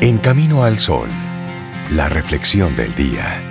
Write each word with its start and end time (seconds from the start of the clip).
En 0.00 0.18
Camino 0.18 0.62
al 0.62 0.78
Sol, 0.78 1.08
la 1.90 2.08
reflexión 2.08 2.76
del 2.76 2.94
día. 2.94 3.42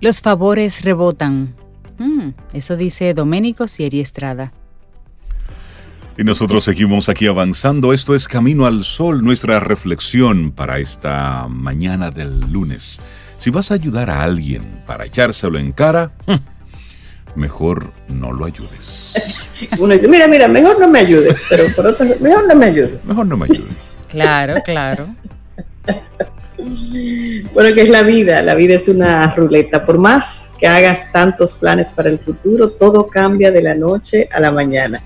Los 0.00 0.22
favores 0.22 0.80
rebotan. 0.80 1.54
Mm, 1.98 2.30
eso 2.54 2.78
dice 2.78 3.12
Doménico 3.12 3.68
Sieri 3.68 4.00
Estrada. 4.00 4.54
Y 6.16 6.24
nosotros 6.24 6.64
seguimos 6.64 7.10
aquí 7.10 7.26
avanzando. 7.26 7.92
Esto 7.92 8.14
es 8.14 8.26
Camino 8.26 8.64
al 8.64 8.84
Sol, 8.84 9.22
nuestra 9.22 9.60
reflexión 9.60 10.50
para 10.52 10.78
esta 10.78 11.46
mañana 11.50 12.10
del 12.10 12.40
lunes. 12.50 13.02
Si 13.38 13.50
vas 13.50 13.70
a 13.70 13.74
ayudar 13.74 14.10
a 14.10 14.24
alguien 14.24 14.82
para 14.84 15.06
echárselo 15.06 15.60
en 15.60 15.70
cara, 15.70 16.10
hmm, 16.26 17.38
mejor 17.38 17.92
no 18.08 18.32
lo 18.32 18.44
ayudes. 18.44 19.14
Uno 19.78 19.94
dice, 19.94 20.08
mira, 20.08 20.26
mira, 20.26 20.48
mejor 20.48 20.80
no 20.80 20.88
me 20.88 20.98
ayudes, 20.98 21.36
pero 21.48 21.64
por 21.74 21.86
otro 21.86 22.04
mejor 22.20 22.48
no 22.48 22.54
me 22.56 22.66
ayudes. 22.66 23.06
Mejor 23.06 23.26
no 23.26 23.36
me 23.36 23.44
ayudes. 23.44 23.76
claro, 24.08 24.54
claro. 24.64 25.14
Bueno, 27.54 27.72
que 27.72 27.82
es 27.82 27.88
la 27.88 28.02
vida, 28.02 28.42
la 28.42 28.56
vida 28.56 28.74
es 28.74 28.88
una 28.88 29.32
ruleta. 29.32 29.86
Por 29.86 29.96
más 29.96 30.54
que 30.58 30.66
hagas 30.66 31.12
tantos 31.12 31.54
planes 31.54 31.92
para 31.92 32.08
el 32.08 32.18
futuro, 32.18 32.70
todo 32.70 33.06
cambia 33.06 33.52
de 33.52 33.62
la 33.62 33.76
noche 33.76 34.28
a 34.32 34.40
la 34.40 34.50
mañana. 34.50 35.00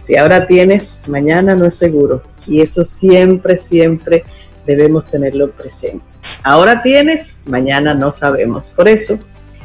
Si 0.00 0.16
ahora 0.16 0.48
tienes, 0.48 1.08
mañana 1.08 1.54
no 1.54 1.64
es 1.66 1.76
seguro. 1.76 2.24
Y 2.48 2.60
eso 2.60 2.84
siempre, 2.84 3.56
siempre 3.56 4.24
debemos 4.66 5.06
tenerlo 5.06 5.50
presente. 5.52 6.04
Ahora 6.42 6.82
tienes, 6.82 7.40
mañana 7.46 7.94
no 7.94 8.12
sabemos. 8.12 8.70
Por 8.70 8.88
eso, 8.88 9.18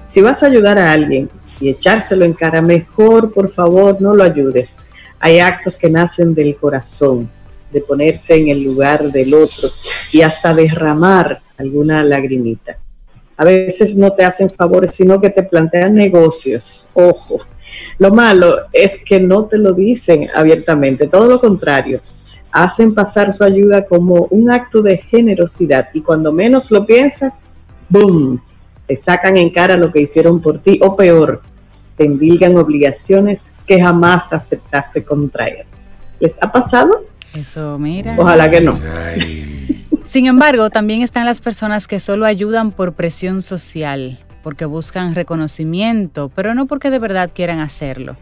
si 0.06 0.22
vas 0.22 0.44
a 0.44 0.48
ayudar 0.48 0.78
a 0.78 0.92
alguien 0.92 1.30
y 1.60 1.70
echárselo 1.70 2.24
en 2.26 2.34
cara, 2.34 2.62
mejor 2.62 3.34
por 3.34 3.52
favor 3.52 4.00
no 4.00 4.14
lo 4.14 4.24
ayudes. 4.24 4.88
Hay 5.20 5.40
actos 5.40 5.78
que 5.78 5.90
nacen 5.90 6.34
del 6.34 6.56
corazón, 6.56 7.30
de 7.72 7.82
ponerse 7.82 8.36
en 8.36 8.50
el 8.50 8.64
lugar 8.64 9.12
del 9.12 9.34
otro 9.34 9.70
y 10.12 10.22
hasta 10.22 10.54
derramar 10.54 11.42
alguna 11.58 12.04
lagrimita. 12.04 12.78
A 13.38 13.44
veces 13.44 13.96
no 13.96 14.12
te 14.12 14.24
hacen 14.24 14.50
favores, 14.50 14.96
sino 14.96 15.20
que 15.20 15.30
te 15.30 15.44
plantean 15.44 15.96
negocios. 15.96 16.90
Ojo, 16.94 17.38
lo 17.98 18.12
malo 18.12 18.56
es 18.72 19.04
que 19.04 19.20
no 19.20 19.46
te 19.46 19.58
lo 19.58 19.74
dicen 19.74 20.28
abiertamente, 20.36 21.08
todo 21.08 21.28
lo 21.28 21.40
contrario 21.40 22.00
hacen 22.52 22.94
pasar 22.94 23.34
su 23.34 23.44
ayuda 23.44 23.86
como 23.86 24.28
un 24.30 24.52
acto 24.52 24.82
de 24.82 24.98
generosidad 24.98 25.90
y 25.94 26.02
cuando 26.02 26.32
menos 26.32 26.72
lo 26.72 26.86
piensas, 26.86 27.44
¡boom! 27.90 28.42
Te 28.88 28.96
sacan 28.96 29.38
en 29.38 29.50
cara 29.50 29.78
lo 29.78 29.92
que 29.92 30.02
hicieron 30.02 30.42
por 30.42 30.60
ti 30.60 30.80
o 30.82 30.96
peor, 30.96 31.42
te 31.96 32.06
endilgan 32.06 32.58
obligaciones 32.58 33.54
que 33.66 33.82
jamás 33.82 34.34
aceptaste 34.34 35.04
contraer. 35.04 35.66
¿Les 36.20 36.42
ha 36.44 36.52
pasado? 36.52 37.06
Eso, 37.34 37.78
mira. 37.80 38.16
Ojalá 38.18 38.50
que 38.52 38.62
no. 38.62 38.80
Sin 40.06 40.26
embargo, 40.26 40.70
también 40.70 41.02
están 41.02 41.26
las 41.26 41.40
personas 41.40 41.88
que 41.88 42.00
solo 42.00 42.26
ayudan 42.26 42.72
por 42.72 42.94
presión 42.94 43.42
social, 43.42 44.20
porque 44.44 44.66
buscan 44.66 45.16
reconocimiento, 45.16 46.30
pero 46.36 46.54
no 46.54 46.68
porque 46.68 46.90
de 46.90 47.00
verdad 47.00 47.32
quieran 47.34 47.60
hacerlo. 47.60 48.18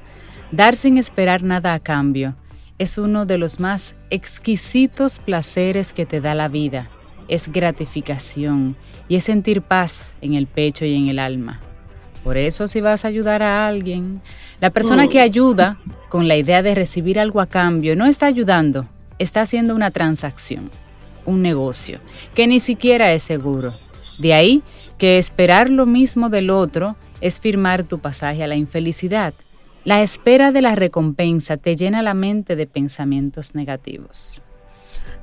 Dar 0.52 0.76
sin 0.76 0.98
esperar 1.00 1.42
nada 1.42 1.74
a 1.74 1.80
cambio 1.80 2.36
es 2.80 2.98
uno 2.98 3.26
de 3.26 3.38
los 3.38 3.60
más 3.60 3.96
exquisitos 4.10 5.20
placeres 5.20 5.92
que 5.94 6.06
te 6.06 6.22
da 6.22 6.34
la 6.34 6.48
vida. 6.48 6.88
Es 7.28 7.52
gratificación 7.52 8.78
y 9.10 9.18
es 9.18 9.26
sentir 9.26 9.62
paz 9.62 10.16
en 10.22 10.34
el 10.34 10.48
pecho 10.48 10.86
y 10.86 10.96
en 10.96 11.10
el 11.10 11.20
alma. 11.20 11.60
Por 12.24 12.38
eso 12.38 12.68
si 12.68 12.80
vas 12.80 13.04
a 13.04 13.10
ayudar 13.10 13.44
a 13.44 13.68
alguien, 13.68 14.22
la 14.62 14.70
persona 14.70 15.08
que 15.08 15.20
ayuda 15.20 15.78
con 16.08 16.28
la 16.28 16.38
idea 16.38 16.62
de 16.62 16.74
recibir 16.74 17.20
algo 17.20 17.42
a 17.42 17.48
cambio 17.48 17.96
no 17.96 18.06
está 18.06 18.26
ayudando, 18.26 18.88
está 19.20 19.42
haciendo 19.42 19.76
una 19.76 19.92
transacción, 19.92 20.72
un 21.26 21.42
negocio, 21.42 22.00
que 22.34 22.48
ni 22.48 22.60
siquiera 22.60 23.12
es 23.14 23.24
seguro. 23.24 23.72
De 24.20 24.34
ahí 24.34 24.64
que 24.98 25.18
esperar 25.18 25.70
lo 25.70 25.86
mismo 25.86 26.30
del 26.30 26.50
otro 26.50 26.96
es 27.22 27.40
firmar 27.40 27.84
tu 27.84 28.00
pasaje 28.00 28.44
a 28.44 28.48
la 28.48 28.56
infelicidad 28.56 29.34
la 29.90 30.04
espera 30.04 30.52
de 30.52 30.62
la 30.62 30.76
recompensa 30.76 31.58
te 31.58 31.76
llena 31.76 32.04
la 32.04 32.14
mente 32.14 32.56
de 32.56 32.68
pensamientos 32.68 33.56
negativos. 33.56 34.40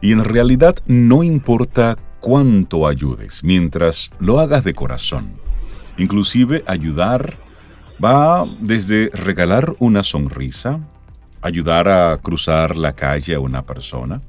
Y 0.01 0.11
en 0.11 0.25
realidad 0.25 0.75
no 0.87 1.23
importa 1.23 1.97
cuánto 2.19 2.89
ayudes, 2.89 3.45
mientras 3.45 4.11
lo 4.19 4.41
hagas 4.41 4.65
de 4.65 4.75
corazón. 4.75 5.35
Inclusive 5.99 6.65
ayudar 6.67 7.37
va 8.05 8.43
desde 8.61 9.09
regalar 9.11 9.77
una 9.79 10.03
sonrisa, 10.03 10.81
ayudar 11.43 11.87
a 11.87 12.19
cruzar 12.21 12.75
la 12.75 12.93
calle 12.93 13.37
a 13.37 13.39
una 13.39 13.63
persona, 13.63 14.21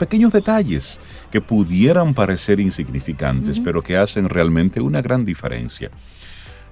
pequeños 0.00 0.32
detalles 0.32 0.98
que 1.30 1.40
pudieran 1.40 2.12
parecer 2.12 2.58
insignificantes, 2.58 3.60
pero 3.60 3.82
que 3.82 3.96
hacen 3.96 4.28
realmente 4.28 4.80
una 4.80 5.00
gran 5.00 5.24
diferencia. 5.24 5.92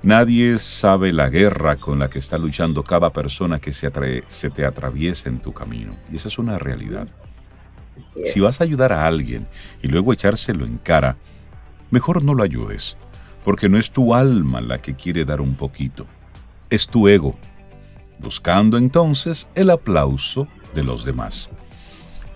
Nadie 0.04 0.58
sabe 0.58 1.14
la 1.14 1.30
guerra 1.30 1.76
con 1.76 1.98
la 1.98 2.10
que 2.10 2.18
está 2.18 2.36
luchando 2.36 2.82
cada 2.82 3.08
persona 3.08 3.58
que 3.58 3.72
se, 3.72 3.90
se 4.28 4.50
te 4.50 4.66
atraviesa 4.66 5.30
en 5.30 5.38
tu 5.38 5.54
camino. 5.54 5.96
Y 6.12 6.16
esa 6.16 6.28
es 6.28 6.38
una 6.38 6.58
realidad. 6.58 7.08
Si 8.26 8.38
vas 8.38 8.60
a 8.60 8.64
ayudar 8.64 8.92
a 8.92 9.06
alguien 9.06 9.46
y 9.82 9.88
luego 9.88 10.12
echárselo 10.12 10.66
en 10.66 10.76
cara, 10.76 11.16
mejor 11.90 12.22
no 12.22 12.34
lo 12.34 12.42
ayudes, 12.42 12.98
porque 13.46 13.70
no 13.70 13.78
es 13.78 13.92
tu 13.92 14.14
alma 14.14 14.60
la 14.60 14.82
que 14.82 14.94
quiere 14.94 15.24
dar 15.24 15.40
un 15.40 15.54
poquito, 15.54 16.04
es 16.68 16.86
tu 16.86 17.08
ego, 17.08 17.34
buscando 18.18 18.76
entonces 18.76 19.48
el 19.54 19.70
aplauso 19.70 20.46
de 20.74 20.84
los 20.84 21.06
demás. 21.06 21.48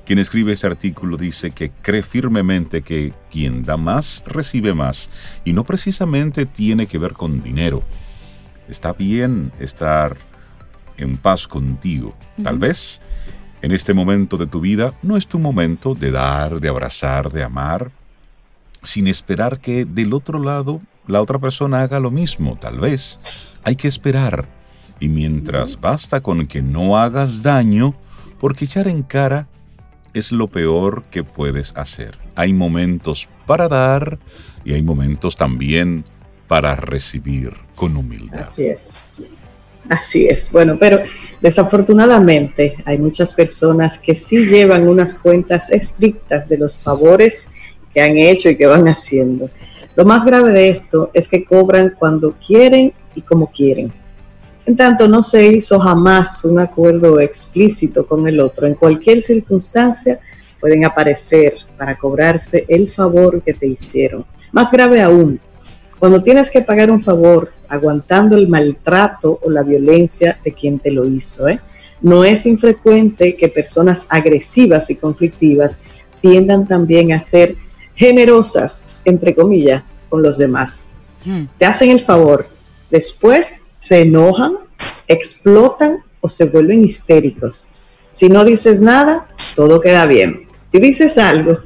Quien 0.09 0.21
escribe 0.21 0.55
ese 0.55 0.67
artículo 0.67 1.19
dice 1.19 1.51
que 1.51 1.71
cree 1.71 2.03
firmemente 2.03 2.81
que 2.81 3.13
quien 3.31 3.63
da 3.63 3.77
más 3.77 4.25
recibe 4.25 4.73
más 4.73 5.11
y 5.45 5.53
no 5.53 5.65
precisamente 5.65 6.47
tiene 6.47 6.87
que 6.87 6.97
ver 6.97 7.13
con 7.13 7.43
dinero. 7.43 7.83
Está 8.71 8.95
bien 8.95 9.53
estar 9.61 10.17
en 10.97 11.19
paz 11.19 11.47
contigo. 11.47 12.15
Tal 12.43 12.59
vez 12.59 13.03
en 13.61 13.71
este 13.71 13.93
momento 13.93 14.39
de 14.39 14.47
tu 14.47 14.63
vida 14.63 14.95
no 15.03 15.19
es 15.19 15.29
tu 15.29 15.39
momento 15.39 15.95
de 15.95 16.11
dar, 16.11 16.59
de 16.59 16.71
abrazar, 16.71 17.31
de 17.31 17.45
amar, 17.45 17.91
sin 18.83 19.09
esperar 19.09 19.61
que 19.61 19.85
del 19.85 20.15
otro 20.15 20.43
lado 20.43 20.81
la 21.07 21.21
otra 21.21 21.39
persona 21.39 21.83
haga 21.83 22.01
lo 22.01 22.11
mismo. 22.11 22.57
Tal 22.59 22.81
vez 22.81 23.21
hay 23.63 23.77
que 23.77 23.89
esperar. 23.89 24.49
Y 25.01 25.09
mientras 25.09 25.79
basta 25.79 26.23
con 26.23 26.47
que 26.47 26.63
no 26.63 26.97
hagas 26.97 27.43
daño, 27.43 27.95
porque 28.41 28.65
echar 28.65 28.89
en 28.89 29.03
cara 29.03 29.49
es 30.19 30.33
lo 30.33 30.49
peor 30.49 31.05
que 31.11 31.25
puedes 31.25 31.73
hacer. 31.77 32.19
Hay 32.35 32.53
momentos 32.53 33.29
para 33.47 33.69
dar 33.69 34.19
y 34.65 34.75
hay 34.75 34.83
momentos 34.83 35.37
también 35.37 36.05
para 36.47 36.77
recibir 36.77 37.53
con 37.75 37.97
humildad. 37.97 38.43
Así 38.43 38.67
es. 38.67 39.23
Así 39.89 40.27
es. 40.27 40.53
Bueno, 40.53 40.77
pero 40.79 41.01
desafortunadamente 41.41 42.77
hay 42.85 42.99
muchas 42.99 43.33
personas 43.33 43.99
que 43.99 44.15
sí 44.15 44.45
llevan 44.45 44.89
unas 44.89 45.15
cuentas 45.15 45.71
estrictas 45.71 46.49
de 46.49 46.59
los 46.59 46.79
favores 46.79 47.53
que 47.95 48.01
han 48.01 48.19
hecho 48.19 48.51
y 48.51 48.57
que 48.57 48.67
van 48.67 48.87
haciendo. 48.89 49.51
Lo 49.97 50.05
más 50.05 50.25
grave 50.25 50.53
de 50.53 50.69
esto 50.69 51.11
es 51.15 51.29
que 51.29 51.45
cobran 51.45 51.95
cuando 51.99 52.33
quieren 52.33 52.93
y 53.15 53.23
como 53.23 53.51
quieren 53.51 53.93
en 54.69 54.77
tanto, 54.77 55.09
no 55.09 55.23
se 55.23 55.47
hizo 55.47 55.81
jamás 55.81 56.45
un 56.45 56.59
acuerdo 56.59 57.19
explícito 57.21 58.07
con 58.07 58.29
el 58.29 58.39
otro. 58.39 58.67
En 58.67 58.75
cualquier 58.75 59.23
circunstancia 59.23 60.21
pueden 60.61 60.85
aparecer 60.85 61.55
para 61.79 61.97
cobrarse 61.97 62.67
el 62.69 62.91
favor 62.91 63.41
que 63.41 63.55
te 63.55 63.67
hicieron. 63.67 64.27
Más 64.53 64.71
grave 64.71 65.01
aún, 65.01 65.41
cuando 65.99 66.23
tienes 66.23 66.51
que 66.51 66.61
pagar 66.61 66.91
un 66.91 67.03
favor 67.03 67.51
aguantando 67.67 68.37
el 68.37 68.47
maltrato 68.47 69.41
o 69.43 69.49
la 69.49 69.63
violencia 69.63 70.37
de 70.45 70.53
quien 70.53 70.79
te 70.79 70.91
lo 70.91 71.09
hizo. 71.09 71.49
¿eh? 71.49 71.61
No 72.03 72.23
es 72.23 72.45
infrecuente 72.45 73.37
que 73.37 73.49
personas 73.49 74.07
agresivas 74.11 74.91
y 74.91 74.97
conflictivas 74.97 75.85
tiendan 76.21 76.69
también 76.69 77.15
a 77.15 77.23
ser 77.23 77.57
generosas, 77.95 79.01
entre 79.07 79.35
comillas, 79.35 79.83
con 80.11 80.23
los 80.23 80.37
demás. 80.37 80.91
Hmm. 81.25 81.47
Te 81.57 81.65
hacen 81.65 81.89
el 81.89 82.01
favor, 82.01 82.51
después 82.91 83.63
se 83.79 84.03
enojan, 84.03 84.55
explotan 85.07 85.99
o 86.21 86.29
se 86.29 86.47
vuelven 86.47 86.85
histéricos. 86.85 87.75
Si 88.09 88.29
no 88.29 88.45
dices 88.45 88.81
nada, 88.81 89.29
todo 89.55 89.81
queda 89.81 90.07
bien. 90.07 90.49
Si 90.71 90.81
dices 90.81 91.19
algo, 91.19 91.59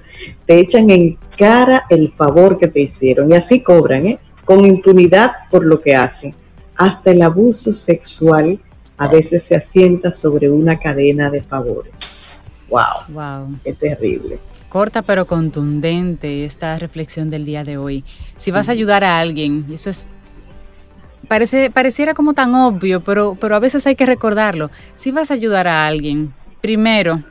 te 0.47 0.61
echan 0.61 0.91
en 0.91 1.19
cara 1.37 1.85
el 1.89 2.13
favor 2.13 2.59
que 2.59 2.69
te 2.69 2.81
hicieron 2.81 3.33
y 3.33 3.37
así 3.37 3.63
cobran, 3.63 4.07
¿eh? 4.07 4.19
con 4.45 4.65
impunidad 4.65 5.33
por 5.51 5.65
lo 5.65 5.81
que 5.81 5.95
hacen. 5.95 6.35
Hasta 6.77 7.11
el 7.11 7.23
abuso 7.23 7.73
sexual 7.73 8.61
a 8.97 9.09
veces 9.09 9.43
se 9.43 9.57
asienta 9.57 10.11
sobre 10.11 10.51
una 10.51 10.79
cadena 10.79 11.31
de 11.31 11.43
favores. 11.43 12.51
Wow, 12.69 13.15
wow. 13.15 13.59
qué 13.65 13.73
terrible. 13.73 14.39
corta 14.69 15.03
pero 15.03 15.27
contundente 15.27 16.45
esta 16.45 16.79
reflexión 16.79 17.29
del 17.29 17.45
día 17.45 17.65
de 17.65 17.77
hoy. 17.77 18.05
Si 18.37 18.51
vas 18.51 18.69
a 18.69 18.73
ayudar 18.73 19.05
a 19.05 19.19
alguien, 19.19 19.67
eso 19.73 19.91
es 19.91 20.07
parece 21.33 21.71
pareciera 21.71 22.13
como 22.13 22.35
tan 22.35 22.55
obvio, 22.55 23.01
pero 23.01 23.39
pero 23.41 23.57
a 23.57 23.59
veces 23.59 23.87
hay 23.87 23.97
que 23.97 24.05
recordarlo. 24.05 24.71
Si 24.95 25.13
vas 25.13 25.31
a 25.31 25.35
ayudar 25.35 25.67
a 25.67 25.87
alguien, 25.87 26.35
primero 26.61 27.23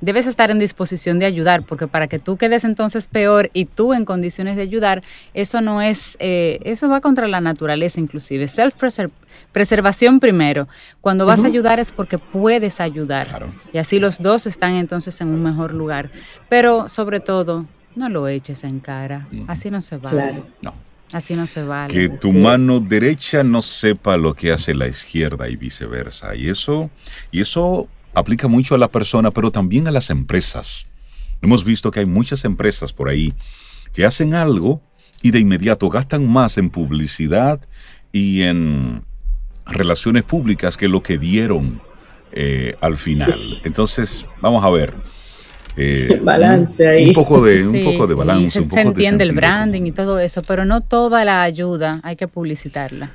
debes 0.00 0.26
estar 0.26 0.50
en 0.50 0.58
disposición 0.58 1.18
de 1.18 1.26
ayudar, 1.26 1.62
porque 1.62 1.86
para 1.86 2.06
que 2.06 2.18
tú 2.18 2.38
quedes 2.38 2.64
entonces 2.64 3.06
peor 3.06 3.50
y 3.52 3.66
tú 3.66 3.92
en 3.92 4.06
condiciones 4.06 4.56
de 4.56 4.62
ayudar, 4.62 5.02
eso 5.34 5.60
no 5.60 5.82
es, 5.82 6.16
eh, 6.20 6.58
eso 6.64 6.88
va 6.88 7.02
contra 7.02 7.28
la 7.28 7.42
naturaleza 7.42 8.00
inclusive. 8.00 8.48
Self-preservación 8.48 10.20
primero. 10.20 10.66
Cuando 11.02 11.26
vas 11.26 11.44
a 11.44 11.48
ayudar 11.48 11.78
es 11.80 11.92
porque 11.92 12.16
puedes 12.16 12.80
ayudar. 12.80 13.50
Y 13.74 13.76
así 13.76 13.98
los 13.98 14.22
dos 14.22 14.46
están 14.46 14.72
entonces 14.76 15.20
en 15.20 15.28
un 15.28 15.42
mejor 15.42 15.74
lugar. 15.74 16.10
Pero 16.48 16.88
sobre 16.88 17.20
todo, 17.20 17.66
no 17.94 18.08
lo 18.08 18.26
eches 18.26 18.64
en 18.64 18.80
cara. 18.80 19.28
Así 19.48 19.70
no 19.70 19.82
se 19.82 19.98
va. 19.98 20.12
No. 20.62 20.87
Así 21.12 21.34
no 21.34 21.46
se 21.46 21.62
vale. 21.62 21.92
Que 21.92 22.08
tu 22.08 22.32
mano 22.32 22.80
derecha 22.80 23.42
no 23.42 23.62
sepa 23.62 24.16
lo 24.16 24.34
que 24.34 24.52
hace 24.52 24.74
la 24.74 24.88
izquierda 24.88 25.48
y 25.48 25.56
viceversa. 25.56 26.34
Y 26.34 26.48
eso, 26.48 26.90
y 27.30 27.40
eso 27.40 27.88
aplica 28.14 28.48
mucho 28.48 28.74
a 28.74 28.78
la 28.78 28.88
persona, 28.88 29.30
pero 29.30 29.50
también 29.50 29.88
a 29.88 29.90
las 29.90 30.10
empresas. 30.10 30.86
Hemos 31.40 31.64
visto 31.64 31.90
que 31.90 32.00
hay 32.00 32.06
muchas 32.06 32.44
empresas 32.44 32.92
por 32.92 33.08
ahí 33.08 33.32
que 33.92 34.04
hacen 34.04 34.34
algo 34.34 34.82
y 35.22 35.30
de 35.30 35.38
inmediato 35.38 35.88
gastan 35.88 36.28
más 36.30 36.58
en 36.58 36.70
publicidad 36.70 37.60
y 38.12 38.42
en 38.42 39.04
relaciones 39.66 40.24
públicas 40.24 40.76
que 40.76 40.88
lo 40.88 41.02
que 41.02 41.18
dieron 41.18 41.80
eh, 42.32 42.76
al 42.80 42.98
final. 42.98 43.34
Entonces, 43.64 44.26
vamos 44.40 44.64
a 44.64 44.70
ver. 44.70 44.92
Eh, 45.80 46.18
balance 46.22 46.88
ahí. 46.88 47.08
Un 47.08 47.14
poco 47.14 47.40
de, 47.40 47.66
un 47.66 47.84
poco 47.84 48.08
de 48.08 48.14
balance. 48.14 48.62
se, 48.68 48.80
entiende 48.80 49.22
el 49.22 49.32
branding 49.32 49.82
y 49.82 49.92
todo 49.92 50.18
eso, 50.18 50.42
pero 50.42 50.64
no 50.64 50.80
toda 50.80 51.24
la 51.24 51.42
ayuda 51.42 52.00
hay 52.02 52.16
que 52.16 52.26
publicitarla. 52.26 53.12